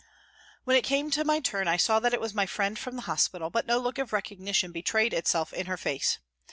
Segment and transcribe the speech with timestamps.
[0.63, 3.03] "When it came to my turn, I saw that it was my friend from the
[3.03, 6.17] hospital, but no look of recognition betrayed itself in her face.